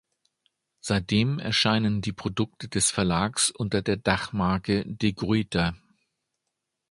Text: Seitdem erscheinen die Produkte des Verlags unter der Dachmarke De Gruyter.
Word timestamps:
Seitdem 0.79 1.37
erscheinen 1.37 2.01
die 2.01 2.11
Produkte 2.11 2.67
des 2.67 2.89
Verlags 2.89 3.51
unter 3.51 3.83
der 3.83 3.97
Dachmarke 3.97 4.83
De 4.87 5.11
Gruyter. 5.13 5.75